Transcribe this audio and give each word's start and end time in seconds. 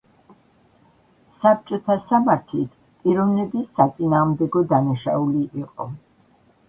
საბჭოთა 1.39 1.97
სამართლით 2.07 2.73
პიროვნების 3.03 3.69
საწინააღმდეგო 3.77 4.65
დანაშაული 4.73 5.45
იყო. 5.67 5.89